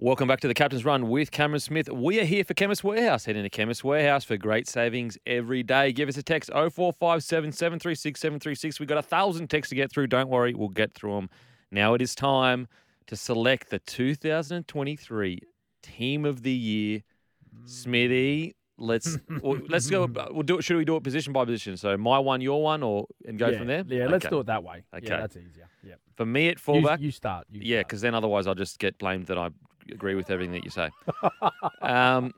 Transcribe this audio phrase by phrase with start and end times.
[0.00, 1.90] Welcome back to the Captain's Run with Cameron Smith.
[1.90, 3.24] We are here for Chemist Warehouse.
[3.24, 5.90] Head into Chemist Warehouse for great savings every day.
[5.90, 8.78] Give us a text 0457 736 736.
[8.78, 10.06] We've got a thousand texts to get through.
[10.06, 11.30] Don't worry, we'll get through them.
[11.72, 12.68] Now it is time
[13.08, 15.40] to select the 2023
[15.82, 17.02] Team of the Year.
[17.64, 20.08] Smithy, let's well, let's go.
[20.30, 20.62] We'll do it.
[20.62, 21.76] Should we do it position by position?
[21.76, 23.82] So my one, your one, or and go yeah, from there.
[23.84, 24.84] Yeah, let's do it that way.
[24.94, 25.08] Okay.
[25.08, 25.68] Yeah, that's easier.
[25.82, 25.94] Yeah.
[26.14, 27.48] For me at You, fullback, you start.
[27.50, 29.50] You yeah, because then otherwise I'll just get blamed that I
[29.92, 30.90] agree with everything that you say.
[31.82, 32.32] um,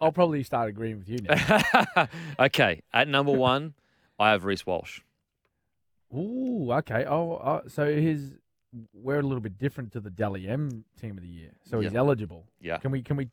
[0.00, 2.08] I'll probably start agreeing with you now.
[2.40, 3.74] okay, at number one,
[4.18, 5.00] I have Reece Walsh.
[6.14, 7.04] Ooh, okay.
[7.06, 8.34] Oh, uh, so his
[8.92, 11.52] we're a little bit different to the Dally M team of the year.
[11.64, 11.98] So he's Yeah.
[11.98, 12.46] eligible.
[12.60, 12.76] Yeah.
[12.78, 13.28] Can we can we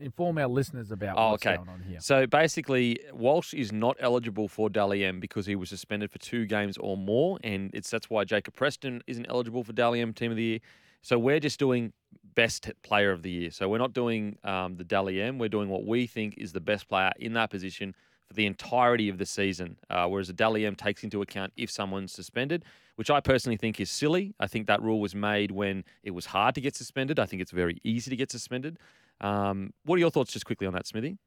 [0.00, 1.56] inform our listeners about Oh, what's okay.
[1.56, 2.00] going on here?
[2.00, 6.46] So basically, Walsh is not eligible for Dally M because he was suspended for two
[6.46, 10.30] games or more, and it's that's why Jacob Preston isn't eligible for Dally M Team
[10.30, 10.58] of the Year.
[11.02, 11.92] So we're just doing
[12.34, 13.50] best player of the year.
[13.50, 15.38] So we're not doing um, the Dally M.
[15.38, 17.94] We're doing what we think is the best player in that position
[18.26, 19.76] for the entirety of the season.
[19.90, 22.64] Uh, whereas the Dally M takes into account if someone's suspended,
[22.96, 24.34] which I personally think is silly.
[24.40, 27.18] I think that rule was made when it was hard to get suspended.
[27.18, 28.78] I think it's very easy to get suspended.
[29.20, 31.18] Um, what are your thoughts, just quickly on that, Smithy?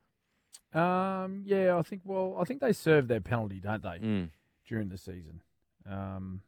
[0.74, 2.02] Um, yeah, I think.
[2.04, 4.30] Well, I think they serve their penalty, don't they, Mm.
[4.68, 5.42] during the season?
[5.90, 6.42] Um,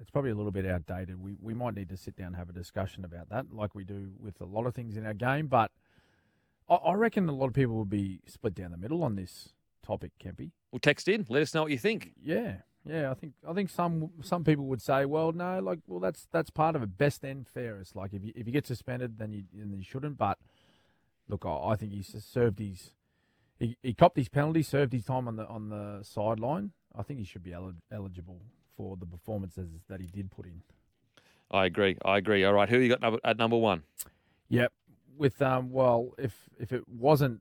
[0.00, 1.22] it's probably a little bit outdated.
[1.22, 3.84] We we might need to sit down and have a discussion about that, like we
[3.84, 5.46] do with a lot of things in our game.
[5.46, 5.70] But
[6.68, 9.50] I, I reckon a lot of people would be split down the middle on this
[9.84, 10.50] topic, Kempy.
[10.70, 11.26] Well, text in.
[11.28, 12.12] Let us know what you think.
[12.22, 13.10] Yeah, yeah.
[13.10, 16.50] I think I think some some people would say, well, no, like, well, that's that's
[16.50, 16.98] part of it.
[16.98, 17.96] Best and fairest.
[17.96, 20.18] Like, if you if you get suspended, then you then you shouldn't.
[20.18, 20.38] But
[21.28, 22.92] look, I, I think he's served his
[23.58, 26.72] he, he copped his penalty, served his time on the on the sideline.
[26.94, 28.40] I think he should be eli- eligible
[28.76, 30.62] for the performances that he did put in.
[31.50, 31.96] I agree.
[32.04, 32.44] I agree.
[32.44, 32.68] All right.
[32.68, 33.82] Who you got number, at number one?
[34.48, 34.72] Yep.
[35.16, 37.40] With um, well, if if it wasn't,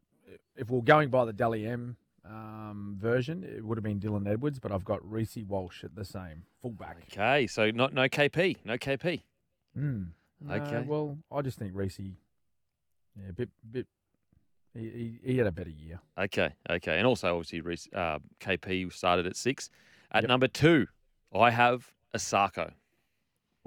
[0.55, 4.59] if we're going by the Dally M um, version, it would have been Dylan Edwards.
[4.59, 6.97] But I've got Reece Walsh at the same fullback.
[7.11, 7.47] Okay.
[7.47, 8.57] So not no KP.
[8.63, 9.23] No KP.
[9.77, 10.07] Mm.
[10.49, 10.83] Okay.
[10.87, 13.87] well, I just think Reece, yeah, a bit, bit.
[14.73, 14.89] He,
[15.23, 15.99] he, he had a better year.
[16.17, 16.53] Okay.
[16.69, 16.97] Okay.
[16.97, 19.69] And also, obviously, uh, KP started at six.
[20.11, 20.29] At Yep.
[20.29, 20.87] number two,
[21.35, 22.71] I have Isaako.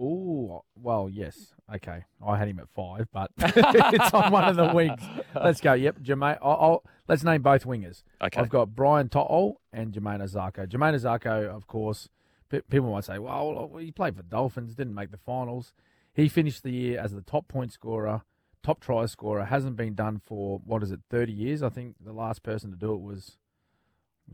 [0.00, 1.54] Ooh, well, yes.
[1.74, 5.02] Okay, I had him at five, but it's on one of the wings.
[5.34, 5.72] Let's go.
[5.72, 6.38] Yep, Jamayne.
[6.40, 8.04] I'll, I'll, let's name both wingers.
[8.22, 8.40] Okay.
[8.40, 10.68] I've got Brian To'o and Jamayne Isaako.
[10.68, 12.08] Jamayne Isaako, of course,
[12.48, 15.72] pe- people might say, well, he played for Dolphins, didn't make the finals.
[16.14, 18.22] He finished the year as the top point scorer,
[18.62, 19.44] top try scorer.
[19.44, 21.62] Hasn't been done for, what is it, 30 years?
[21.62, 23.36] I think the last person to do it was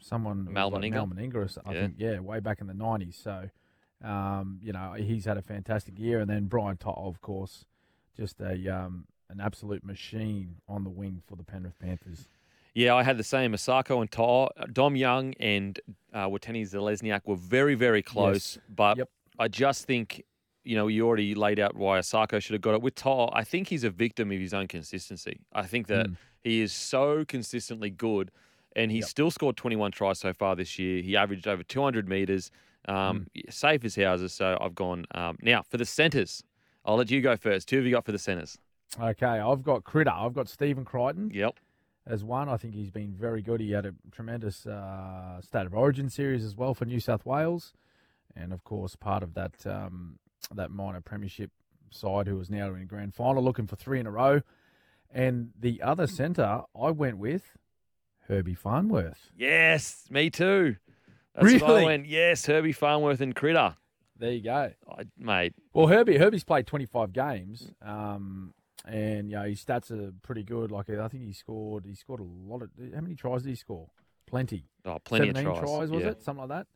[0.01, 0.53] someone.
[0.53, 1.81] Mal like Meninga, I Yeah.
[1.81, 3.15] think, yeah, way back in the 90s.
[3.15, 3.51] So,
[4.03, 6.21] um, you know, he's had a fantastic year.
[6.21, 7.65] And then Brian To'o, of course,
[8.17, 12.29] just a um, an absolute machine on the wing for the Penrith Panthers.
[12.75, 13.53] Yeah, I had the same.
[13.53, 15.79] Isaako and Ta- Dom Young and
[16.13, 18.59] uh, Watene-Zelezniak were very, very close.
[18.69, 19.09] But Yep.
[19.39, 20.23] I just think,
[20.65, 22.83] you know, you already laid out why Isaako should have got it.
[22.83, 25.41] With Ta, I think he's a victim of his own consistency.
[25.53, 26.17] I think that Mm.
[26.43, 28.31] he is so consistently good,
[28.77, 29.09] and he's Yep.
[29.09, 31.03] still scored 21 tries so far this year.
[31.03, 32.51] He averaged over 200 metres,
[32.89, 34.33] um, safe as houses.
[34.33, 35.07] So I've gone.
[35.15, 36.43] Um, now, for the centres,
[36.85, 37.71] I'll let you go first.
[37.71, 38.59] Who have you got for the centres?
[39.01, 40.11] Okay, I've got Critter.
[40.13, 41.59] I've got Stephen Crichton Yep.
[42.07, 42.49] as one.
[42.49, 43.61] I think he's been very good.
[43.61, 47.73] He had a tremendous uh, State of Origin series as well for New South Wales,
[48.37, 50.19] and of course part of that um,
[50.55, 51.51] that minor premiership
[51.91, 54.43] side who is now in grand final, looking for three in a row.
[55.11, 57.57] And the other centre, I went with
[58.29, 59.31] Herbie Farnworth.
[59.37, 60.77] Yes, me too.
[61.35, 61.85] That's what I Really?
[61.85, 62.07] went.
[62.07, 63.77] Yes, Herbie Farnworth and Critter.
[64.17, 64.73] There you go.
[64.89, 68.55] I, mate, Well, Herbie Herbie's played 25 games, um,
[68.85, 70.71] and you know his stats are pretty good.
[70.71, 72.71] Like I think he scored he scored a lot of.
[72.95, 73.89] How many tries did he score?
[74.27, 74.69] Plenty.
[74.85, 75.91] oh, plenty of 17 tries.
[75.91, 76.09] was yeah.
[76.11, 76.23] it?
[76.23, 76.67] Something like that.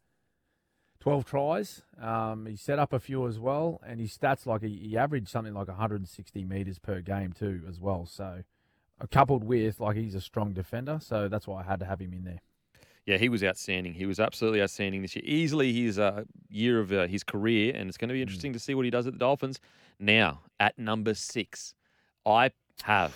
[1.00, 1.82] 12 tries.
[2.00, 5.28] Um, he set up a few as well, and his stats like he, he averaged
[5.28, 8.04] something like 160 meters per game too as well.
[8.04, 8.42] So,
[9.06, 12.12] coupled with like he's a strong defender, so that's why I had to have him
[12.12, 12.40] in there.
[13.06, 13.94] Yeah, he was outstanding.
[13.94, 15.24] He was absolutely outstanding this year.
[15.26, 18.18] Easily his uh, year of uh, his career, and it's going to Mm.
[18.18, 19.60] be interesting to see what he does at the Dolphins.
[19.98, 21.74] Now, at number six,
[22.26, 22.50] I
[22.82, 23.14] have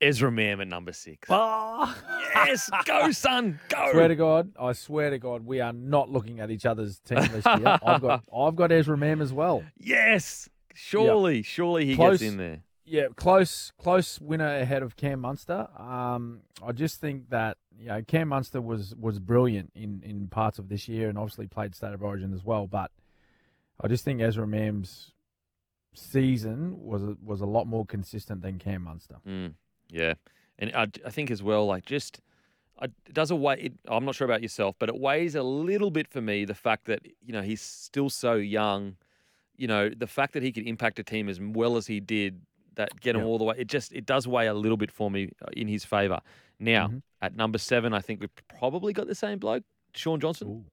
[0.00, 1.28] Ezra Mam at number six.
[1.28, 3.88] yes, go son, go.
[3.92, 7.18] Swear to God, I swear to God, we are not looking at each other's team
[7.32, 7.78] this year.
[7.82, 9.64] I've got I've got Ezra Mam as well.
[9.78, 12.20] yes, surely, surely he Close.
[12.20, 12.60] gets in there.
[12.86, 15.68] Yeah, close close winner ahead of Cam Munster.
[15.76, 20.60] Um, I just think that you know Cam Munster was was brilliant in in parts
[20.60, 22.68] of this year and obviously played State of Origin as well.
[22.68, 22.92] But
[23.80, 25.12] I just think Ezra Mam's
[25.94, 29.16] season was a, was a lot more consistent than Cam Munster.
[29.26, 29.54] Mm,
[29.90, 30.14] yeah,
[30.56, 32.20] and I, I think as well, like just
[32.82, 33.62] it does a weigh.
[33.62, 36.54] It, I'm not sure about yourself, but it weighs a little bit for me the
[36.54, 38.96] fact that you know he's still so young.
[39.56, 42.42] You know the fact that he could impact a team as well as he did,
[42.76, 43.26] that get him Yeah.
[43.26, 43.56] all the way.
[43.58, 46.20] It just it does weigh a little bit for me uh, in his favour.
[46.58, 47.02] Now Mhm.
[47.20, 49.64] at number seven, I think we've probably got the same bloke,
[49.94, 50.66] Shaun Johnson.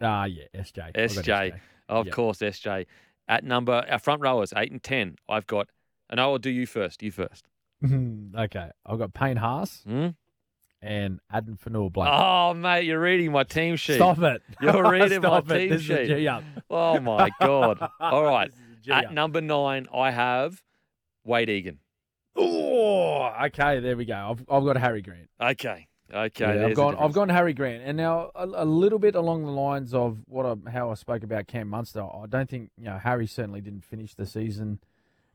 [0.00, 0.82] Ah, yeah, SJ.
[0.82, 1.52] I've SJ.
[1.88, 2.14] Of Yep.
[2.14, 2.86] course, SJ.
[3.28, 5.68] At number our front rowers eight and ten, I've got.
[6.10, 7.02] And I will do you first.
[7.02, 7.46] You first.
[7.84, 10.08] okay, I've got Payne Haas Hmm?
[10.80, 12.08] and Addin Fonua-Blake.
[12.12, 13.94] Oh, mate, you're reading my team sheet.
[13.96, 14.42] Stop it!
[14.60, 15.46] You're reading my it.
[15.48, 16.28] team This sheet.
[16.68, 17.78] Oh my god!
[18.00, 20.60] All right, This is a G at number nine, I have
[21.24, 21.78] Wayde Egan.
[22.36, 23.80] Oh, okay.
[23.80, 24.14] There we go.
[24.14, 25.28] I've, I've got Harry Grant.
[25.40, 26.60] Okay, okay.
[26.60, 26.96] Yeah, I've gone.
[26.96, 30.46] I've gone Harry Grant, and now a, a little bit along the lines of what
[30.46, 32.02] I, how I spoke about Cam Munster.
[32.02, 34.80] I don't think you know Harry certainly didn't finish the season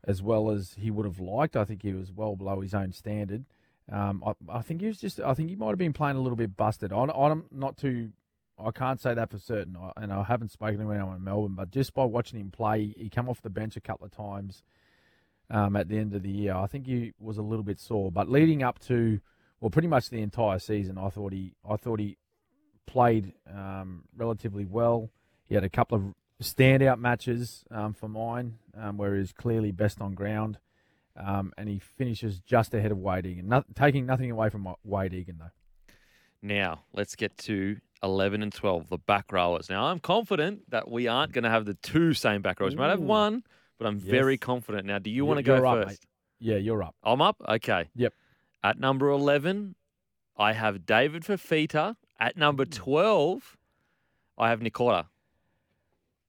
[0.04, 1.56] as well as he would have liked.
[1.56, 3.44] I think he was well below his own standard.
[3.90, 5.20] Um, I, I think he was just.
[5.20, 6.92] I think he might have been playing a little bit busted.
[6.92, 8.10] I, I'm not too.
[8.58, 11.54] I can't say that for certain, I, and I haven't spoken to anyone in Melbourne,
[11.54, 14.64] but just by watching him play, he come off the bench a couple of times
[15.50, 16.54] um, at the end of the year.
[16.54, 19.20] I think he was a little bit sore, but leading up to
[19.60, 22.16] well, pretty much the entire season, I thought he, I thought he
[22.86, 25.10] played um, relatively well.
[25.44, 26.02] He had a couple of
[26.42, 30.58] standout matches um, for mine, um, where he's clearly best on ground,
[31.16, 33.48] um, and he finishes just ahead of Wayde Egan.
[33.48, 35.50] No, taking nothing away from Wayde Egan though.
[36.40, 39.68] Now let's get to eleven and twelve, the back rowers.
[39.68, 42.74] Now I'm confident that we aren't going to have the two same back rowers.
[42.74, 43.42] We might have one,
[43.78, 44.86] but I'm very confident.
[44.86, 45.88] Now, do you want to go up, first?
[45.88, 45.98] mate.
[46.40, 46.94] Yeah, you're up.
[47.02, 47.40] I'm up.
[47.48, 47.88] Okay.
[47.94, 48.12] Yep.
[48.62, 49.74] At number eleven,
[50.36, 51.96] I have David Fifita.
[52.20, 53.56] At number twelve,
[54.36, 55.06] I have Nikora.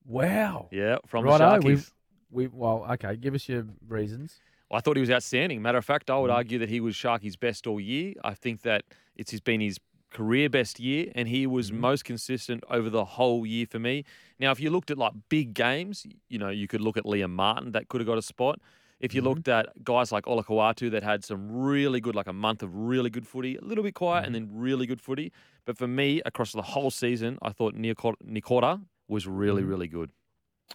[0.05, 0.69] Wow.
[0.71, 1.91] Yeah, from Righto, the Sharkies.
[2.31, 3.15] We well, okay.
[3.15, 4.39] Give us your reasons.
[4.71, 5.61] I thought he was outstanding.
[5.63, 6.35] Matter of fact, I would Mhm.
[6.35, 8.13] argue that he was Sharky's best all year.
[8.23, 8.83] I think that
[9.15, 9.79] it's been his
[10.11, 11.75] career best year, and he was Mhm.
[11.75, 14.03] most consistent over the whole year for me.
[14.39, 17.31] Now, if you looked at like big games, you know, you could look at Liam
[17.31, 18.59] Martin that could have got a spot.
[18.99, 19.25] If you Mhm.
[19.25, 23.09] looked at guys like Olakau'atu that had some really good, like a month of really
[23.09, 25.31] good footy, a little bit quiet, and then really good footy.
[25.65, 29.69] But for me, across the whole season, I thought Nikora was really, Mhm.
[29.69, 30.11] really good.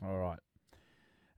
[0.03, 0.39] All right.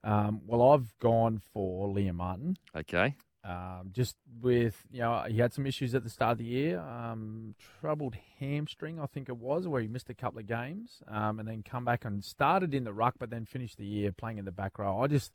[0.05, 2.57] Um, well, I've gone for Liam Martin.
[2.77, 3.17] Okay.
[3.47, 6.81] Um, just with you know he had some issues at the start of the year,
[6.81, 11.39] um, troubled hamstring I think it was, where he missed a couple of games, um,
[11.39, 14.39] and then come back and started in the ruck, but then finished the year playing
[14.39, 15.01] in the back row.
[15.01, 15.33] I just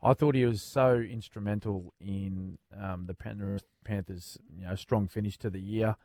[0.00, 5.36] I thought he was so instrumental in um, the Penrith Panthers' you know strong finish
[5.38, 5.96] to the year.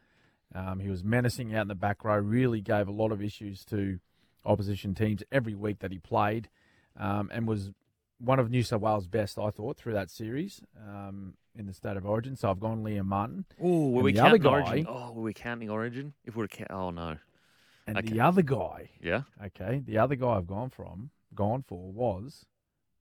[0.56, 3.64] Um, he was menacing out in the back row, really gave a lot of issues
[3.66, 4.00] to
[4.46, 6.50] opposition teams every week that he played,
[7.00, 7.70] um, and was
[8.20, 11.98] one of New South Wales' best, I thought, through that series um, in the state
[11.98, 12.36] of origin.
[12.36, 13.46] So I've gone Liam Martin.
[13.62, 14.86] Oh, were And we counting guy- Origin?
[14.90, 16.14] Oh, were we counting Origin?
[16.24, 17.18] If we were count, oh no.
[17.88, 18.08] And Okay.
[18.10, 19.24] the other guy, Yeah.
[19.44, 22.46] okay, the other guy I've gone from, gone for was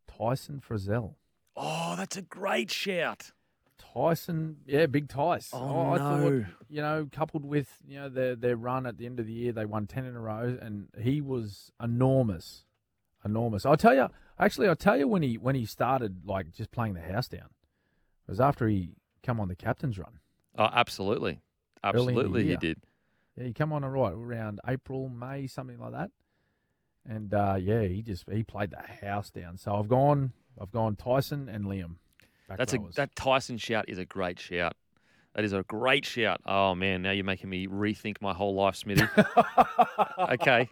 [0.06, 1.14] Tyson Frizell.
[1.56, 3.30] Oh, that's a great shout.
[3.78, 5.50] Tyson, yeah, big Tice.
[5.52, 6.42] Oh, I no.
[6.42, 9.32] thought, you know, coupled with you know their their run at the end of the
[9.32, 12.64] year, they won ten in a row, and he was enormous,
[13.24, 13.64] enormous.
[13.64, 16.94] I'll tell you, actually, I'll tell you when he when he started like just playing
[16.94, 17.48] the house down,
[18.26, 18.90] it was after he
[19.22, 20.20] come on the captain's run.
[20.56, 21.40] Oh, absolutely.
[21.82, 22.78] Early in the Absolutely, he did.
[23.36, 26.10] Yeah, he come on right around April, May, something like that.
[27.06, 29.58] And uh, yeah, he just he played the house down.
[29.58, 31.96] So I've gone I've gone Tyson and Liam.
[32.48, 32.94] That's a rowers.
[32.94, 34.74] that Tyson shout is a great shout.
[35.34, 36.40] That is a great shout.
[36.46, 39.04] Oh man, now you're making me rethink my whole life, Smithy.
[40.18, 40.68] okay.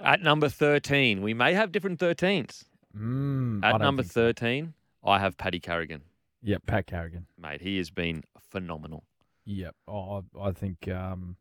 [0.00, 2.64] At number 13, we may have different 13s.
[2.96, 4.08] Mm, At number so.
[4.10, 6.02] 13, I have Paddy Carrigan.
[6.42, 7.26] Yep, Pat Carrigan.
[7.40, 9.04] Mate, he has been phenomenal.
[9.44, 9.74] Yep.
[9.88, 11.36] Oh, I, I think um,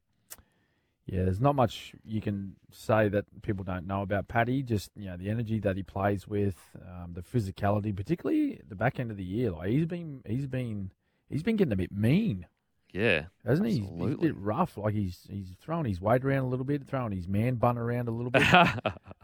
[1.05, 4.63] yeah, there's not much you can say that people don't know about Paddy.
[4.63, 6.55] Just you know the energy that he plays with,
[6.88, 9.51] um, the physicality, particularly the back end of the year.
[9.51, 10.91] Like he's been he's been
[11.29, 12.46] he's been getting a bit mean.
[12.93, 13.25] Yeah.
[13.46, 13.79] hasn't he?
[13.79, 14.77] He's- He's, a bit rough.
[14.77, 18.08] Like he's he's throwing his weight around a little bit, throwing his man bun around
[18.08, 18.43] a little bit.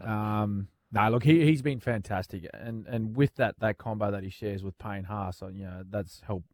[0.00, 4.30] um, No, look, he he's been fantastic, and and with that that combo that he
[4.30, 6.48] shares with Payne Haas, you know, that's helped.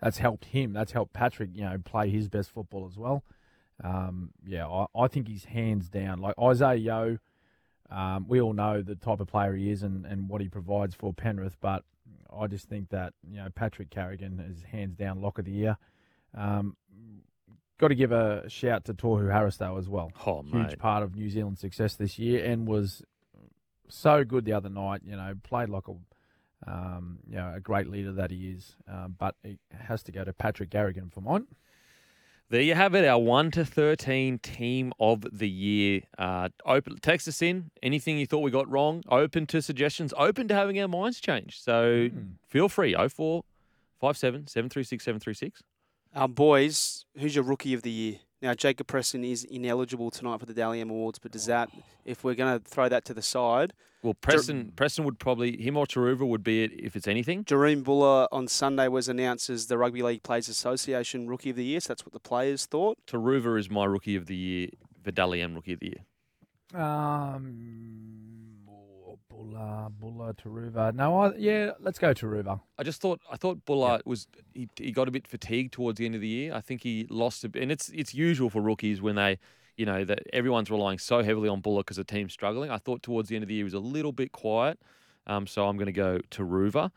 [0.00, 0.72] That's helped him.
[0.72, 3.24] That's helped Patrick, you know, play his best football as well.
[3.82, 6.20] Um, yeah, I, I think he's hands down.
[6.20, 7.18] Like Isaah Yeo,
[7.90, 10.94] um, we all know the type of player he is and, and what he provides
[10.94, 11.82] for Penrith, but
[12.34, 15.76] I just think that you know Patrick Carrigan is hands down lock of the year.
[16.34, 16.76] Um,
[17.78, 20.10] got to give a shout to Tohu Harris though as well.
[20.26, 20.78] Oh, Huge mate.
[20.78, 23.02] part of New Zealand's success this year and was
[23.88, 25.02] so good the other night.
[25.04, 25.94] You know, played like a
[26.70, 28.76] um, you know a great leader that he is.
[28.88, 31.46] Um, but it has to go to Patrick Carrigan for mine.
[32.48, 36.02] There you have it, our 1 to 13 team of the year.
[36.16, 37.72] Uh, open, text us in.
[37.82, 41.60] Anything you thought we got wrong, open to suggestions, open to having our minds changed.
[41.60, 42.22] So Hmm.
[42.48, 42.94] feel free.
[42.94, 45.62] 0457 736 736.
[46.14, 48.14] Um, boys, who's your rookie of the year?
[48.46, 51.68] Now, Jacob Preston is ineligible tonight for the Dally M Awards, but does that,
[52.04, 53.72] if we're going to throw that to the side,
[54.04, 57.42] Well, Preston, Preston would probably, him or Turuva would be it if it's anything.
[57.42, 61.64] Jahream Bula on Sunday was announced as the Rugby League Players Association Rookie of the
[61.64, 62.98] Year, so that's what the players thought.
[63.08, 64.68] Turuva is my rookie of the year,
[65.04, 66.80] Vidali M rookie of the year.
[66.80, 68.35] Um,
[69.36, 70.94] Bula, Bula, Turuva.
[70.94, 72.60] No, I, yeah, let's go Turuva.
[72.78, 76.06] I just thought I thought Bullard was he, he got a bit fatigued towards the
[76.06, 76.54] end of the year.
[76.54, 79.38] I think he lost a bit, and it's it's usual for rookies when they,
[79.76, 82.70] you know, that everyone's relying so heavily on Bula because the team's struggling.
[82.70, 84.80] I thought towards the end of the year he was a little bit quiet,
[85.26, 86.90] um, so I'm going to go to Ruva.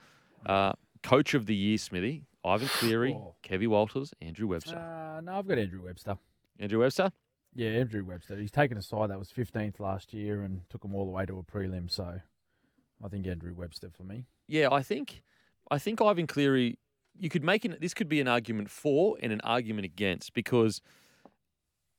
[0.46, 3.36] Uh, Coach of the year, Smithy, Ivan Cleary, Oh.
[3.44, 4.78] Kevy Walters, Andrew Webster.
[4.78, 6.18] Uh, no, I've got Andrew Webster.
[6.60, 7.12] Andrew Webster.
[7.56, 8.38] Yeah, Andrew Webster.
[8.38, 11.26] He's taken a side that was 15th last year and took them all the way
[11.26, 11.90] to a prelim.
[11.92, 12.20] So
[13.04, 14.26] I think Andrew Webster for me.
[14.48, 15.24] Yeah, I think
[15.72, 16.78] I think Ivan Cleary.
[17.22, 20.80] You could make an, this could be an argument for and an argument against because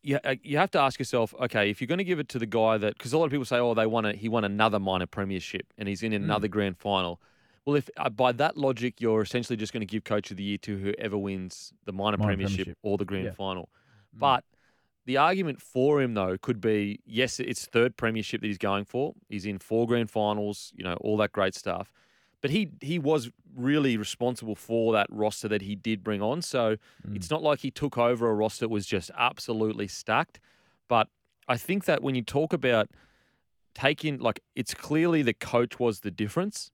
[0.03, 2.39] you uh, you have to ask yourself, okay, if you're going to give it to
[2.39, 4.45] the guy that because a lot of people say, oh, they won a, he won
[4.45, 7.21] another minor premiership and he's in another grand final.
[7.67, 10.43] Well, if uh, by that logic you're essentially just going to give coach of the
[10.43, 12.79] year to whoever wins the minor, Minor premiership, premiership.
[12.83, 13.33] or the grand Yeah.
[13.33, 13.69] final,
[14.17, 14.21] Mm.
[14.21, 14.45] but
[15.07, 19.15] the argument for him though could be yes, it's third premiership that he's going for.
[19.29, 21.93] He's in four grand finals, you know, all that great stuff.
[22.43, 26.41] But he he was really responsible for that roster that he did bring on.
[26.43, 26.77] So
[27.07, 27.17] Mm.
[27.17, 30.39] it's not like he took over a roster that was just absolutely stacked.
[30.89, 31.09] But
[31.49, 32.89] I think that when you talk about
[33.75, 36.71] taking like it's clearly the coach was the difference.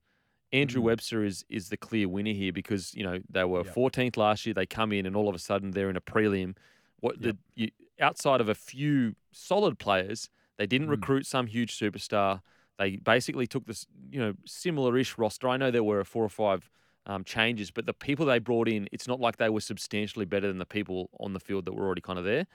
[0.53, 0.85] Andrew Mhm.
[0.85, 3.75] Webster is is the clear winner here because you know they were Yep.
[3.75, 4.55] 14th last year.
[4.55, 6.57] They come in and all of a sudden they're in a prelim.
[7.01, 7.37] What Yep.
[7.57, 10.93] the you, outside of a few solid players, they didn't Mm.
[10.93, 12.41] recruit some huge superstar.
[12.79, 15.49] They basically took this you know similar-ish roster.
[15.49, 16.71] I know there were four or five
[17.07, 20.49] um, changes, but the people they brought in, it's not like they were substantially better
[20.49, 22.47] than the people on the field that were already kind of there.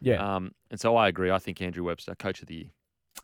[0.00, 1.30] Yeah, Um, and so I agree.
[1.30, 2.70] I think Andrew Webster, coach of the year.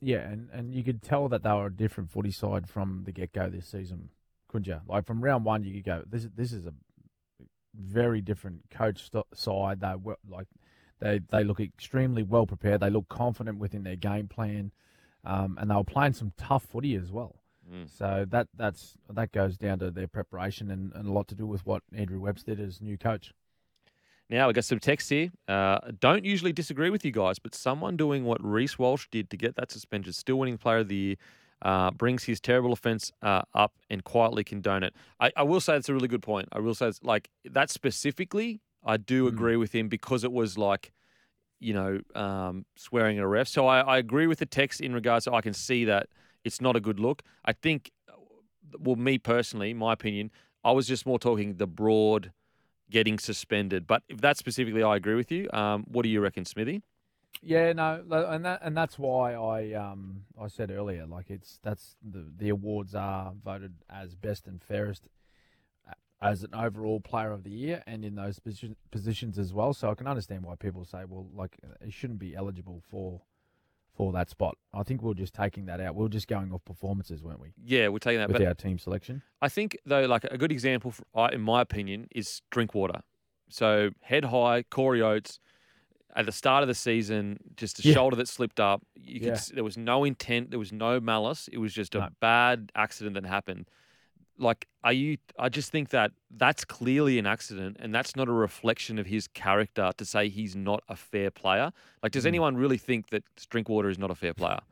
[0.00, 3.12] yeah, and, and you could tell that they were a different footy side from the
[3.12, 4.08] get go this season,
[4.48, 4.80] couldn't you?
[4.88, 6.74] Like from round one, you could go, this is this is a
[7.74, 9.80] very different coach st- side.
[9.80, 10.46] They were like
[11.02, 12.80] they they look extremely well prepared.
[12.80, 14.72] They look confident within their game plan,
[15.24, 17.36] um, and they were playing some tough footy as well.
[17.70, 17.88] Mm.
[17.90, 21.46] So that that's that goes down to their preparation and, and a lot to do
[21.46, 23.32] with what Andrew Webster did as new coach.
[24.30, 25.30] Now we got some text here.
[25.46, 29.36] Uh, don't usually disagree with you guys, but someone doing what Reece Walsh did to
[29.36, 31.16] get that suspension, still winning Player of the Year,
[31.60, 34.94] uh, brings his terrible offence uh, up and quietly condone it.
[35.20, 36.48] I, I will say it's a really good point.
[36.52, 38.60] I will say it's like that specifically.
[38.84, 39.28] I do Mm.
[39.28, 40.92] agree with him because it was like,
[41.60, 43.48] you know, um, swearing at a ref.
[43.48, 46.08] So I, I agree with the text in regards to I can see that
[46.44, 47.22] it's not a good look.
[47.44, 47.92] I think,
[48.78, 50.30] well, me personally, my opinion,
[50.64, 52.32] I was just more talking the broad
[52.90, 53.86] getting suspended.
[53.86, 55.48] But if that specifically, I agree with you.
[55.52, 56.82] Um, what do you reckon, Smithy?
[57.42, 61.96] Yeah, no, and that and that's why I um I said earlier, like it's that's
[62.02, 65.08] the the awards are voted as best and fairest uh,
[66.22, 69.72] as an overall player of the year and in those position, positions as well.
[69.74, 73.20] So I can understand why people say, well, like uh, he shouldn't be eligible for
[73.94, 74.56] for that spot.
[74.72, 75.94] I think we we're just taking that out.
[75.94, 78.28] We are just going off performances, weren't we, Yeah, we're taking that.
[78.28, 79.20] with But our team selection?
[79.42, 83.02] I think though, like a good example, for, in my opinion, is Drinkwater.
[83.50, 85.40] So head high, Corey Oates.
[86.14, 87.94] At the start of the season, just a Yeah.
[87.94, 88.82] shoulder that slipped up.
[88.94, 89.40] You could, Yeah.
[89.54, 90.50] there was no intent.
[90.50, 91.48] There was no malice.
[91.48, 92.08] It was just a No.
[92.20, 93.68] bad accident that happened.
[94.38, 95.18] Like, are you?
[95.38, 99.28] I just think that that's clearly an accident, and that's not a reflection of his
[99.28, 101.70] character to say he's not a fair player.
[102.02, 102.28] Like, does Mm.
[102.28, 104.60] anyone really think that Drinkwater is not a fair player?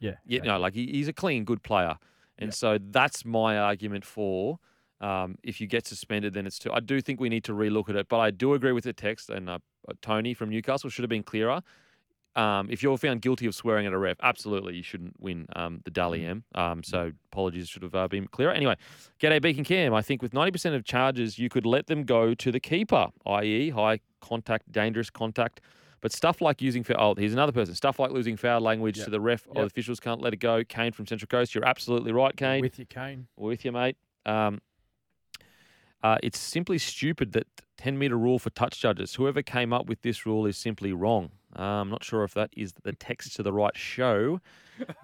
[0.00, 1.96] Yeah, Yeah, no, like he, he's a clean, good player,
[2.36, 2.54] and Yeah.
[2.54, 4.58] so that's my argument for
[5.00, 6.72] um, if you get suspended, then it's too.
[6.72, 8.92] I do think we need to relook at it, but I do agree with the
[8.92, 11.62] text and uh, uh, Tony from Newcastle should have been clearer.
[12.34, 15.80] Um, if you're found guilty of swearing at a ref, absolutely you shouldn't win um,
[15.84, 16.44] the Dally M.
[16.54, 18.52] Um, so apologies should have uh, been clearer.
[18.52, 18.76] Anyway,
[19.20, 19.92] G'day Beacon Cam.
[19.92, 23.70] I think with 90% of charges, you could let them go to the keeper, i.e.,
[23.70, 25.60] high contact, dangerous contact.
[26.00, 27.74] But stuff like using foul, oh, here's another person.
[27.76, 29.04] Stuff like losing foul language Yep.
[29.04, 30.64] to the ref or the officials can't let it go.
[30.64, 32.60] Kane from Central Coast, you're absolutely right, Kane.
[32.60, 33.28] With your cane.
[33.36, 33.96] with you, mate.
[34.26, 34.60] Um,
[36.02, 37.46] uh, it's simply stupid that
[37.76, 39.14] 10 metre rule for touch judges.
[39.14, 41.30] Whoever came up with this rule is simply wrong.
[41.56, 44.40] Uh, I'm not sure if that is the text to the right show.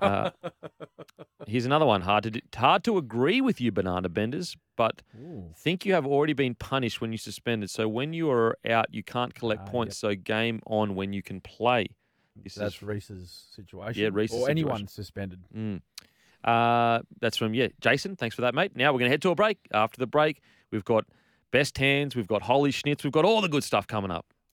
[0.01, 0.31] Uh,
[1.47, 2.01] here's another one.
[2.01, 5.53] Hard to do, hard to agree with you, banana benders, but Ooh.
[5.57, 7.71] think you have already been punished when you suspended.
[7.71, 9.99] So when you are out, you can't collect Ah, points.
[9.99, 11.89] So game on when you can play.
[12.43, 14.03] This That's is Reece's situation.
[14.03, 15.45] Yeah, Reece's Or anyone suspended.
[15.55, 15.83] Mm.
[16.43, 18.17] Uh, that's from yeah, Jason.
[18.17, 18.75] Thanks for that, mate.
[18.75, 19.59] Now we're going to head to a break.
[19.73, 20.41] After the break,
[20.73, 21.05] we've got
[21.51, 24.27] best hands, we've got holy schnitz, we've got all the good stuff coming up.